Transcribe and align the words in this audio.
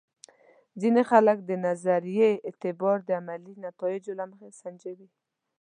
ځینې 0.81 1.01
خلک 1.11 1.37
د 1.43 1.51
نظریې 1.65 2.29
اعتبار 2.47 2.97
د 3.03 3.09
عملي 3.19 3.53
نتایجو 3.65 4.11
له 4.19 4.25
مخې 4.31 4.47
سنجوي. 4.61 5.09